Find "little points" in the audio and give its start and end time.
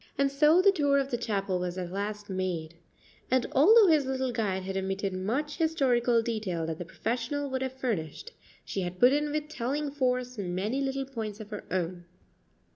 10.81-11.39